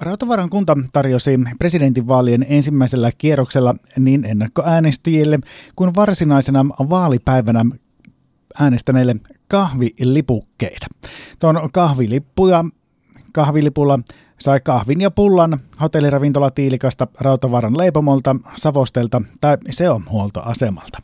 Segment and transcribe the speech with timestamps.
[0.00, 5.38] Rautavaran kunta tarjosi presidentinvaalien ensimmäisellä kierroksella niin ennakkoäänestäjille
[5.76, 7.64] kuin varsinaisena vaalipäivänä
[8.58, 9.16] äänestäneille
[9.48, 10.86] kahvilipukkeita.
[11.40, 12.64] Tuon kahvilippuja,
[13.32, 13.98] kahvilipulla
[14.40, 21.02] sai kahvin ja pullan hotelliravintola Tiilikasta, Rautavaran leipomolta, Savostelta tai Seom-huoltoasemalta.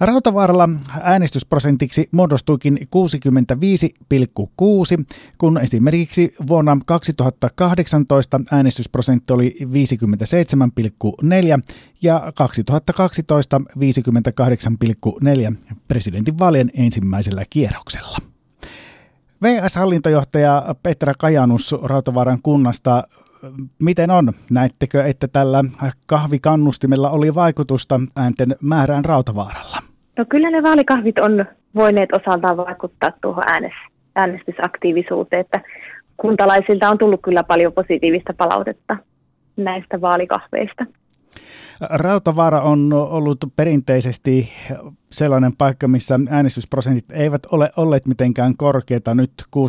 [0.00, 0.68] Rautavaaralla
[1.00, 2.86] äänestysprosentiksi muodostuikin 65,6,
[5.38, 9.66] kun esimerkiksi vuonna 2018 äänestysprosentti oli 57,4
[12.02, 13.60] ja 2012
[15.50, 15.56] 58,4
[15.88, 18.18] presidentinvaalien ensimmäisellä kierroksella.
[19.42, 23.02] VS-hallintojohtaja Petra Kajanus Rautavaaran kunnasta
[23.78, 24.32] Miten on?
[24.50, 25.64] Näettekö, että tällä
[26.06, 29.85] kahvikannustimella oli vaikutusta äänten määrään Rautavaaralla?
[30.16, 31.44] No kyllä ne vaalikahvit on
[31.74, 33.44] voineet osaltaan vaikuttaa tuohon
[34.14, 35.60] äänestysaktiivisuuteen, että
[36.16, 38.96] kuntalaisilta on tullut kyllä paljon positiivista palautetta
[39.56, 40.86] näistä vaalikahveista.
[41.80, 44.48] Rautavaara on ollut perinteisesti
[45.10, 49.14] sellainen paikka, missä äänestysprosentit eivät ole olleet mitenkään korkeita.
[49.14, 49.62] Nyt 65,6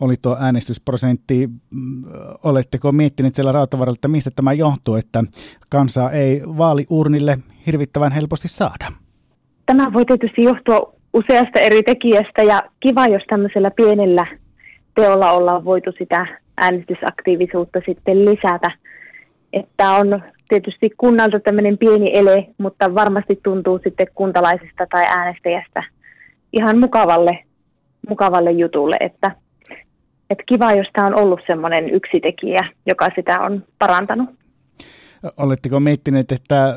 [0.00, 1.48] oli tuo äänestysprosentti.
[2.42, 5.24] Oletteko miettineet siellä Rautavaaralla, että mistä tämä johtuu, että
[5.68, 8.86] kansaa ei vaaliurnille hirvittävän helposti saada?
[9.66, 14.26] Tämä voi tietysti johtua useasta eri tekijästä ja kiva, jos tämmöisellä pienellä
[14.94, 18.70] teolla ollaan voitu sitä äänestysaktiivisuutta sitten lisätä–
[19.54, 25.82] että on tietysti kunnalta tämmöinen pieni ele, mutta varmasti tuntuu sitten kuntalaisesta tai äänestäjästä
[26.52, 27.38] ihan mukavalle,
[28.08, 29.30] mukavalle jutulle, että,
[30.30, 34.28] että kiva, jos tämä on ollut semmoinen yksi tekijä, joka sitä on parantanut.
[35.36, 36.76] Oletteko miettineet, että äh,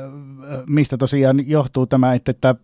[0.69, 2.55] mistä tosiaan johtuu tämä, että, että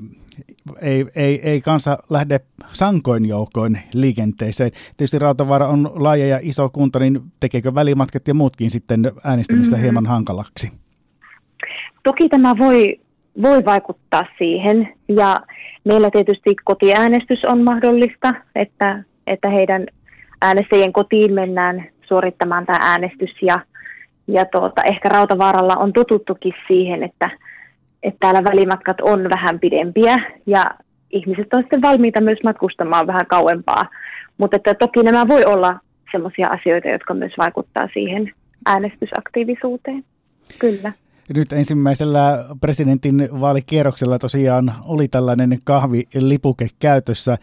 [0.82, 4.72] ei, ei, ei kansa lähde sankoin joukoin liikenteeseen?
[4.98, 9.84] Tietysti Rautavaara on laaja ja iso kunta, niin tekeekö välimatkat ja muutkin sitten äänestämistä mm-hmm.
[9.84, 10.72] hieman hankalaksi?
[12.04, 13.00] Toki tämä voi,
[13.42, 15.40] voi vaikuttaa siihen ja
[15.86, 19.88] meillä tietysti kotiäänestys on mahdollista, että, että heidän
[20.42, 23.60] äänestäjien kotiin mennään suorittamaan tämä äänestys ja
[24.28, 27.30] ja tuota, ehkä Rautavaaralla on totuttukin siihen, että,
[28.04, 30.16] että täällä välimatkat on vähän pidempiä
[30.46, 30.66] ja
[31.12, 33.86] ihmiset on sitten valmiita myös matkustamaan vähän kauempaa.
[34.38, 35.80] Mutta että toki nämä voi olla
[36.12, 38.32] sellaisia asioita, jotka myös vaikuttaa siihen
[38.66, 40.04] äänestysaktiivisuuteen.
[40.60, 40.94] Kyllä.
[41.36, 47.38] Nyt ensimmäisellä presidentin vaalikierroksella tosiaan oli tällainen kahvilipuke käytössä.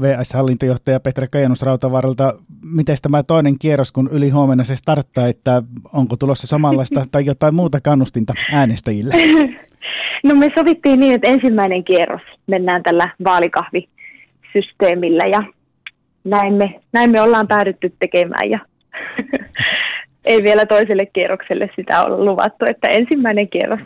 [0.00, 5.62] VS-hallintojohtaja Petra Kajanus Rautavaralta, miten tämä toinen kierros, kun yli huomenna se starttaa, että
[5.92, 9.14] onko tulossa samanlaista tai jotain muuta kannustinta äänestäjille?
[10.26, 15.42] No me sovittiin niin, että ensimmäinen kierros mennään tällä vaalikahvisysteemillä ja
[16.24, 18.58] näin me, näin me ollaan päädytty tekemään ja
[20.24, 23.80] ei vielä toiselle kierrokselle sitä ole luvattu, että ensimmäinen kierros.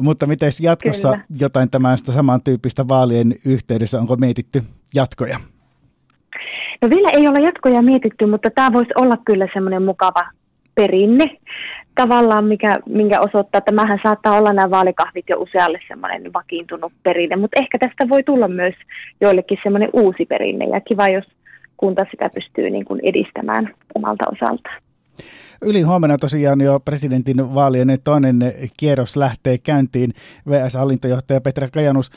[0.00, 1.24] Mutta miten jatkossa kyllä.
[1.40, 4.62] jotain tämästä samantyyppistä vaalien yhteydessä, onko mietitty
[4.94, 5.38] jatkoja?
[6.82, 10.28] No vielä ei ole jatkoja mietitty, mutta tämä voisi olla kyllä semmoinen mukava
[10.76, 11.24] perinne
[11.94, 17.36] tavallaan, mikä, minkä osoittaa, että tämähän saattaa olla nämä vaalikahvit jo usealle semmoinen vakiintunut perinne,
[17.36, 18.74] mutta ehkä tästä voi tulla myös
[19.20, 21.24] joillekin semmoinen uusi perinne ja kiva, jos
[21.76, 24.82] kunta sitä pystyy niin kuin edistämään omalta osaltaan.
[25.62, 28.36] Yli huomenna tosiaan jo presidentin vaalien toinen
[28.76, 30.10] kierros lähtee käyntiin.
[30.48, 32.10] VS-hallintojohtaja Petra Kajanus,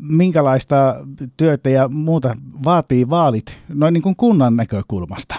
[0.00, 0.94] minkälaista
[1.36, 2.34] työtä ja muuta
[2.64, 5.34] vaatii vaalit noin niin kuin kunnan näkökulmasta?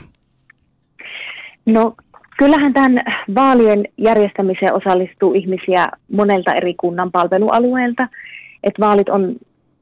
[1.65, 1.95] No
[2.37, 3.03] kyllähän tämän
[3.35, 8.07] vaalien järjestämiseen osallistuu ihmisiä monelta eri kunnan palvelualueelta.
[8.63, 9.35] Et vaalit on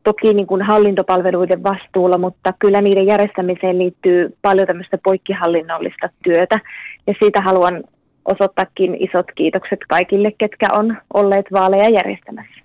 [0.04, 6.60] toki niin kuin hallintopalveluiden vastuulla, mutta kyllä niiden järjestämiseen liittyy paljon tämmöistä poikkihallinnollista työtä.
[7.08, 7.84] Ja siitä haluan
[8.26, 12.60] osoittaakin isot kiitokset kaikille, ketkä on olleet vaaleja järjestämässä.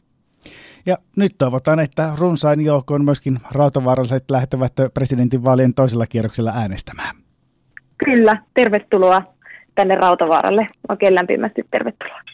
[0.87, 7.17] Ja nyt toivotaan, että runsain joukkoon myöskin rautavaaralliset lähtevät presidentinvaalien toisella kierroksella äänestämään.
[8.05, 9.34] Kyllä, tervetuloa
[9.75, 10.67] tänne Rautavaaralle.
[10.89, 12.25] Oikein lämpimästi tervetuloa.